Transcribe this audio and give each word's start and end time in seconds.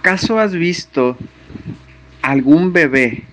¿Acaso 0.00 0.38
has 0.38 0.54
visto 0.54 1.14
algún 2.22 2.72
bebé 2.72 3.24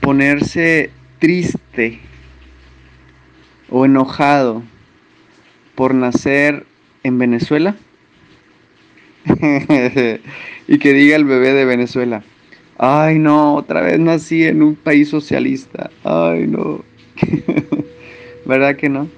ponerse 0.00 0.92
triste 1.18 1.98
o 3.68 3.84
enojado 3.84 4.62
por 5.74 5.92
nacer 5.92 6.64
en 7.02 7.18
Venezuela? 7.18 7.74
y 10.68 10.78
que 10.78 10.92
diga 10.92 11.16
el 11.16 11.24
bebé 11.24 11.52
de 11.52 11.64
Venezuela, 11.64 12.22
ay 12.78 13.18
no, 13.18 13.56
otra 13.56 13.80
vez 13.80 13.98
nací 13.98 14.44
en 14.44 14.62
un 14.62 14.76
país 14.76 15.08
socialista, 15.08 15.90
ay 16.04 16.46
no, 16.46 16.84
¿verdad 18.46 18.76
que 18.76 18.88
no? 18.88 19.08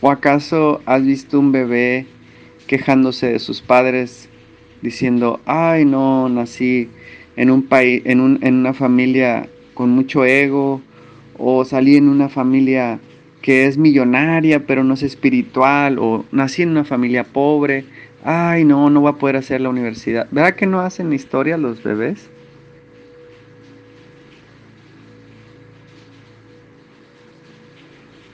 ¿O 0.00 0.10
acaso 0.10 0.82
has 0.84 1.04
visto 1.04 1.38
un 1.38 1.52
bebé 1.52 2.06
quejándose 2.66 3.28
de 3.28 3.38
sus 3.38 3.62
padres 3.62 4.28
diciendo, 4.82 5.40
ay 5.46 5.84
no, 5.84 6.28
nací 6.28 6.88
en 7.36 7.50
un 7.50 7.62
país, 7.62 8.02
en, 8.04 8.38
en 8.42 8.54
una 8.54 8.74
familia 8.74 9.48
con 9.74 9.90
mucho 9.90 10.24
ego, 10.24 10.80
o 11.36 11.64
salí 11.64 11.96
en 11.96 12.08
una 12.08 12.28
familia 12.28 12.98
que 13.42 13.66
es 13.66 13.78
millonaria 13.78 14.66
pero 14.66 14.82
no 14.84 14.94
es 14.94 15.02
espiritual, 15.02 15.98
o 15.98 16.24
nací 16.32 16.62
en 16.62 16.70
una 16.70 16.84
familia 16.84 17.24
pobre, 17.24 17.84
ay 18.24 18.64
no, 18.64 18.90
no 18.90 19.00
voy 19.00 19.12
a 19.12 19.16
poder 19.16 19.36
hacer 19.36 19.60
la 19.60 19.68
universidad. 19.68 20.28
¿Verdad 20.30 20.56
que 20.56 20.66
no 20.66 20.80
hacen 20.80 21.12
historia 21.12 21.56
los 21.56 21.82
bebés? 21.82 22.28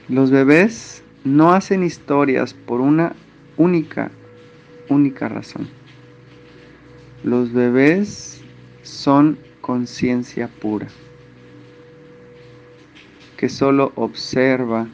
Los 0.09 0.31
bebés 0.31 1.03
no 1.25 1.53
hacen 1.55 1.83
historias 1.83 2.53
por 2.53 2.81
una 2.81 3.15
única, 3.57 4.11
única 4.89 5.29
razón. 5.29 5.69
Los 7.25 7.55
bebés 7.55 8.43
son 8.83 9.39
conciencia 9.63 10.47
pura, 10.61 10.89
que 13.39 13.49
solo 13.49 13.95
observa 13.97 14.87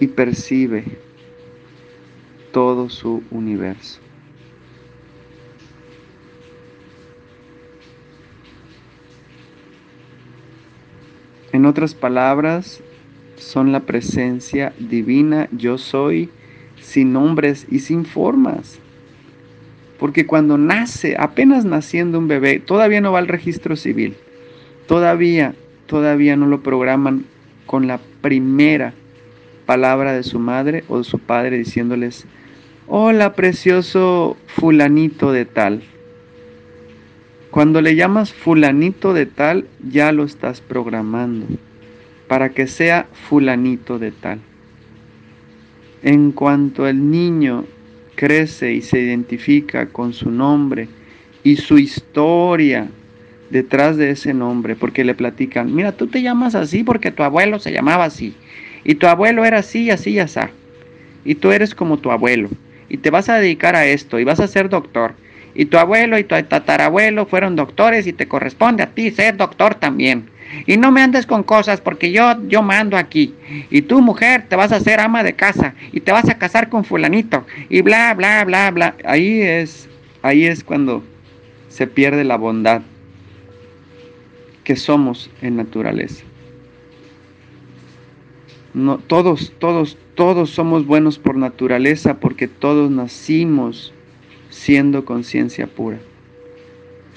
y 0.00 0.06
percibe 0.06 0.86
todo 2.50 2.88
su 2.88 3.22
universo. 3.30 4.00
En 11.52 11.66
otras 11.66 11.94
palabras, 11.94 12.82
son 13.36 13.70
la 13.70 13.84
presencia 13.84 14.74
divina 14.78 15.50
yo 15.52 15.76
soy 15.76 16.30
sin 16.80 17.12
nombres 17.12 17.66
y 17.68 17.80
sin 17.80 18.06
formas. 18.06 18.87
Porque 19.98 20.26
cuando 20.26 20.58
nace, 20.58 21.16
apenas 21.18 21.64
naciendo 21.64 22.18
un 22.18 22.28
bebé, 22.28 22.60
todavía 22.60 23.00
no 23.00 23.12
va 23.12 23.18
al 23.18 23.28
registro 23.28 23.76
civil. 23.76 24.16
Todavía, 24.86 25.54
todavía 25.86 26.36
no 26.36 26.46
lo 26.46 26.62
programan 26.62 27.24
con 27.66 27.86
la 27.86 28.00
primera 28.20 28.94
palabra 29.66 30.12
de 30.12 30.22
su 30.22 30.38
madre 30.38 30.84
o 30.88 30.98
de 30.98 31.04
su 31.04 31.18
padre 31.18 31.58
diciéndoles, 31.58 32.26
hola 32.86 33.34
precioso 33.34 34.36
fulanito 34.46 35.32
de 35.32 35.44
tal. 35.44 35.82
Cuando 37.50 37.80
le 37.80 37.94
llamas 37.94 38.32
fulanito 38.32 39.12
de 39.12 39.26
tal, 39.26 39.66
ya 39.86 40.12
lo 40.12 40.24
estás 40.24 40.60
programando 40.60 41.46
para 42.28 42.50
que 42.50 42.66
sea 42.66 43.06
fulanito 43.28 43.98
de 43.98 44.12
tal. 44.12 44.38
En 46.02 46.30
cuanto 46.32 46.86
el 46.86 47.10
niño 47.10 47.64
crece 48.18 48.72
y 48.72 48.82
se 48.82 48.98
identifica 48.98 49.86
con 49.86 50.12
su 50.12 50.28
nombre 50.32 50.88
y 51.44 51.54
su 51.54 51.78
historia 51.78 52.88
detrás 53.48 53.96
de 53.96 54.10
ese 54.10 54.34
nombre, 54.34 54.74
porque 54.74 55.04
le 55.04 55.14
platican, 55.14 55.72
mira, 55.72 55.92
tú 55.92 56.08
te 56.08 56.20
llamas 56.20 56.56
así 56.56 56.82
porque 56.82 57.12
tu 57.12 57.22
abuelo 57.22 57.60
se 57.60 57.72
llamaba 57.72 58.04
así, 58.04 58.34
y 58.82 58.96
tu 58.96 59.06
abuelo 59.06 59.44
era 59.44 59.60
así, 59.60 59.90
así 59.90 60.10
y 60.10 60.18
así, 60.18 60.40
y 61.24 61.36
tú 61.36 61.52
eres 61.52 61.76
como 61.76 61.98
tu 61.98 62.10
abuelo, 62.10 62.50
y 62.88 62.96
te 62.96 63.10
vas 63.10 63.28
a 63.28 63.38
dedicar 63.38 63.76
a 63.76 63.86
esto, 63.86 64.18
y 64.18 64.24
vas 64.24 64.40
a 64.40 64.48
ser 64.48 64.68
doctor, 64.68 65.14
y 65.54 65.66
tu 65.66 65.78
abuelo 65.78 66.18
y 66.18 66.24
tu 66.24 66.34
tatarabuelo 66.42 67.24
fueron 67.24 67.54
doctores, 67.54 68.08
y 68.08 68.12
te 68.12 68.26
corresponde 68.26 68.82
a 68.82 68.90
ti 68.90 69.12
ser 69.12 69.36
doctor 69.36 69.76
también. 69.76 70.24
Y 70.66 70.76
no 70.76 70.90
me 70.92 71.02
andes 71.02 71.26
con 71.26 71.42
cosas 71.42 71.80
porque 71.80 72.10
yo, 72.10 72.36
yo 72.48 72.62
mando 72.62 72.96
aquí. 72.96 73.34
Y 73.70 73.82
tú, 73.82 74.00
mujer, 74.00 74.46
te 74.48 74.56
vas 74.56 74.72
a 74.72 74.76
hacer 74.76 75.00
ama 75.00 75.22
de 75.22 75.34
casa 75.34 75.74
y 75.92 76.00
te 76.00 76.12
vas 76.12 76.28
a 76.28 76.38
casar 76.38 76.68
con 76.68 76.84
fulanito. 76.84 77.46
Y 77.68 77.82
bla, 77.82 78.14
bla, 78.14 78.44
bla, 78.44 78.70
bla. 78.70 78.94
Ahí 79.04 79.40
es, 79.40 79.88
ahí 80.22 80.46
es 80.46 80.64
cuando 80.64 81.02
se 81.68 81.86
pierde 81.86 82.24
la 82.24 82.36
bondad 82.36 82.82
que 84.64 84.76
somos 84.76 85.30
en 85.42 85.56
naturaleza. 85.56 86.24
No, 88.74 88.98
todos, 88.98 89.52
todos, 89.58 89.96
todos 90.14 90.50
somos 90.50 90.86
buenos 90.86 91.18
por 91.18 91.36
naturaleza 91.36 92.20
porque 92.20 92.48
todos 92.48 92.90
nacimos 92.90 93.92
siendo 94.50 95.04
conciencia 95.04 95.66
pura 95.66 95.98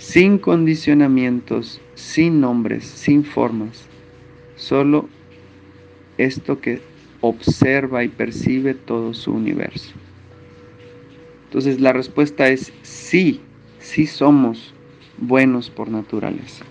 sin 0.02 0.40
condicionamientos, 0.40 1.80
sin 1.94 2.42
nombres, 2.42 2.86
sin 2.86 3.24
formas, 3.24 3.88
solo 4.56 5.08
esto 6.18 6.60
que 6.60 6.82
observa 7.22 8.04
y 8.04 8.08
percibe 8.08 8.74
todo 8.74 9.14
su 9.14 9.32
universo. 9.32 9.94
Entonces 11.46 11.80
la 11.80 11.94
respuesta 11.94 12.48
es 12.50 12.74
sí, 12.82 13.42
sí 13.78 14.08
somos 14.08 14.74
buenos 15.18 15.70
por 15.70 15.90
naturaleza. 15.90 16.71